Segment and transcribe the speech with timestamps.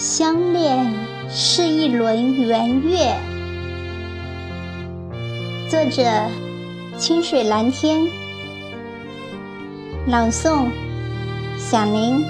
[0.00, 0.94] 相恋
[1.28, 3.16] 是一轮圆月。
[5.68, 6.04] 作者：
[6.96, 8.06] 清水蓝天。
[10.06, 10.68] 朗诵：
[11.58, 12.24] 响铃。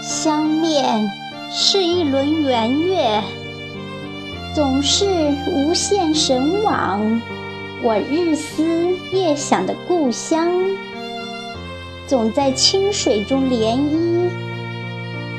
[0.00, 1.10] 相恋
[1.50, 3.20] 是一轮圆月。
[4.54, 5.04] 总是
[5.46, 7.20] 无限神往，
[7.82, 8.64] 我日思
[9.12, 10.50] 夜想的故乡，
[12.08, 14.28] 总在清水中涟漪，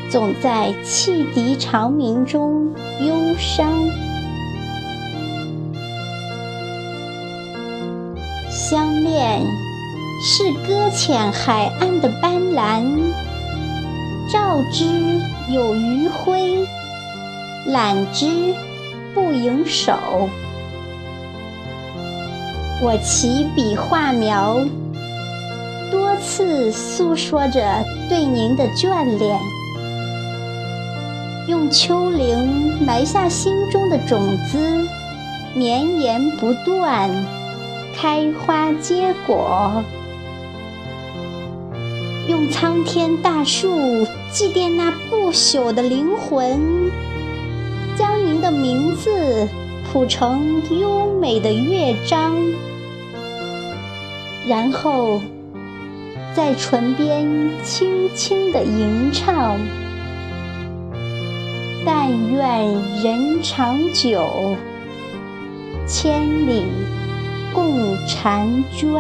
[0.09, 3.73] 总在汽笛长鸣中忧伤。
[8.49, 9.41] 相恋
[10.23, 12.84] 是搁浅海岸的斑斓，
[14.32, 14.85] 照之
[15.51, 16.66] 有余晖，
[17.66, 18.54] 揽之。
[19.13, 19.93] 不盈手，
[22.84, 24.60] 我起笔画描，
[25.91, 29.40] 多次诉说着对您的眷恋，
[31.48, 34.88] 用秋铃埋下心中的种子，
[35.55, 37.10] 绵延不断，
[37.96, 39.84] 开花结果，
[42.27, 46.91] 用苍天大树祭奠那不朽的灵魂。
[48.32, 49.49] 您的名字
[49.91, 52.35] 谱成优美的乐章，
[54.48, 55.20] 然后
[56.35, 57.27] 在唇边
[57.63, 59.57] 轻轻地吟唱。
[61.84, 64.24] 但愿人长久，
[65.88, 66.68] 千里
[67.52, 68.94] 共婵娟。